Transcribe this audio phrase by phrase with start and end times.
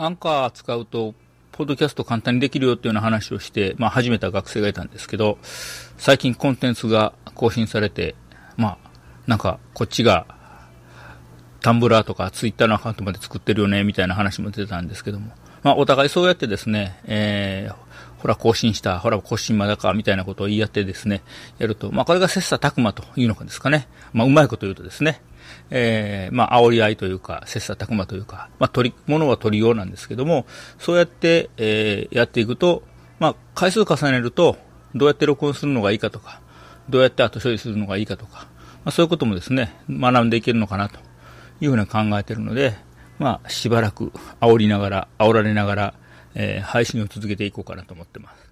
[0.00, 1.12] アンカー使うと、
[1.50, 5.38] ポッドキャスト簡単にできるよっていうような話をして、まあ始めた学生がいたんですけど、
[5.96, 8.14] 最近コンテンツが更新されて、
[8.56, 8.90] まあ、
[9.26, 10.26] なんかこっちが
[11.60, 15.32] タンブラーとかツイッターのアカウントまで作ってるよね、みたいな話も出たんですけども。
[15.62, 21.22] まあ、お互いそうやってですね、えー、ほら更新した、ほら更新まだか、みたいなことを言い合ってですね、
[21.58, 23.88] やると、まあ、これが切磋琢磨というのかですかね。
[24.12, 25.20] まあ、うまいこと言うとですね、
[25.70, 30.46] えー、まあ、煽り合いというか、切磋琢磨というか、まあ、取り、ものは取りようなんですけども、
[30.78, 32.82] そうやって、えー、やっていくと、
[33.18, 34.56] まあ、回数重ねると、
[34.94, 36.40] どうやって録音するのがいいかとか、
[36.88, 38.46] どうやって後処理するのがいいかとか、
[38.84, 40.98] まあ、そういうこともですね、学んでいけるのかなと
[41.60, 42.76] いうふうに考えているので、
[43.18, 45.94] まあ、しばらく煽りながら、煽られながら、
[46.34, 48.48] えー、配信を続けていこうかなと思ってます。